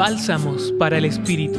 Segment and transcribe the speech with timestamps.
[0.00, 1.58] Bálsamos para el Espíritu.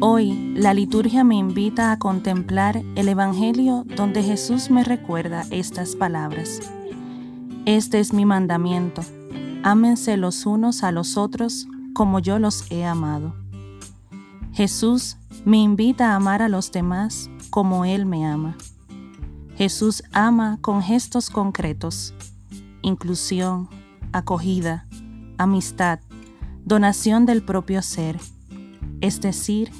[0.00, 6.60] Hoy la liturgia me invita a contemplar el Evangelio donde Jesús me recuerda estas palabras.
[7.66, 9.02] Este es mi mandamiento.
[9.64, 13.34] Ámense los unos a los otros como yo los he amado.
[14.54, 18.56] Jesús me invita a amar a los demás como Él me ama.
[19.58, 22.14] Jesús ama con gestos concretos,
[22.80, 23.68] inclusión,
[24.12, 24.86] acogida,
[25.38, 26.00] amistad,
[26.64, 28.18] donación del propio ser.
[29.00, 29.70] Es decir,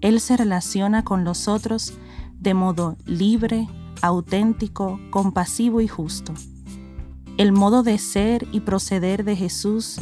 [0.00, 1.94] Él se relaciona con los otros
[2.40, 3.68] de modo libre,
[4.00, 6.34] auténtico, compasivo y justo.
[7.38, 10.00] El modo de ser y proceder de Jesús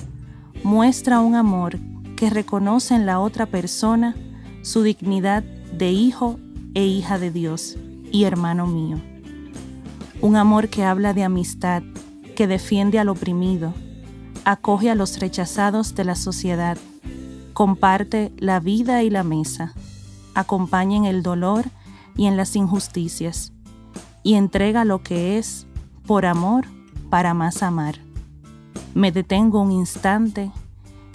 [0.65, 1.79] muestra un amor
[2.17, 4.17] que reconoce en la otra persona
[4.63, 6.39] su dignidad de hijo
[6.75, 7.77] e hija de Dios
[8.11, 9.01] y hermano mío.
[10.21, 11.83] Un amor que habla de amistad,
[12.37, 13.75] que defiende al oprimido,
[14.45, 16.79] acoge a los rechazados de la sociedad,
[17.53, 19.75] comparte la vida y la mesa,
[20.35, 21.67] acompaña en el dolor
[22.17, 23.53] y en las injusticias,
[24.23, 25.67] y entrega lo que es,
[26.07, 26.67] por amor,
[27.09, 27.97] para más amar.
[28.95, 30.51] Me detengo un instante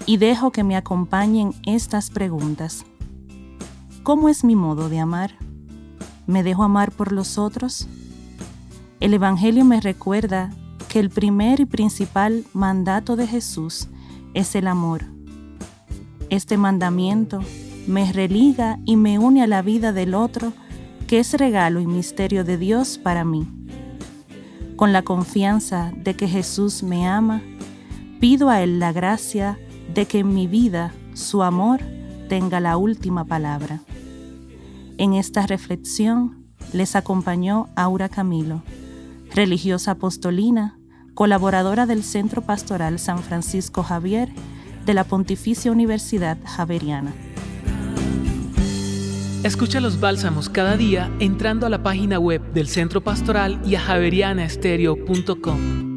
[0.05, 2.85] y dejo que me acompañen estas preguntas.
[4.03, 5.31] ¿Cómo es mi modo de amar?
[6.27, 7.87] ¿Me dejo amar por los otros?
[8.99, 10.51] El Evangelio me recuerda
[10.95, 13.89] que el primer y principal mandato de Jesús
[14.33, 15.03] es el amor.
[16.29, 17.41] Este mandamiento
[17.85, 20.53] me religa y me une a la vida del otro,
[21.05, 23.45] que es regalo y misterio de Dios para mí.
[24.77, 27.41] Con la confianza de que Jesús me ama,
[28.21, 29.59] pido a Él la gracia
[29.93, 31.81] de que en mi vida su amor
[32.29, 33.81] tenga la última palabra.
[34.97, 38.63] En esta reflexión les acompañó Aura Camilo,
[39.33, 40.77] religiosa apostolina,
[41.15, 44.29] colaboradora del Centro Pastoral San Francisco Javier
[44.85, 47.11] de la Pontificia Universidad Javeriana.
[49.43, 53.79] Escucha los bálsamos cada día entrando a la página web del Centro Pastoral y a
[53.79, 55.94] javerianaestereo.com.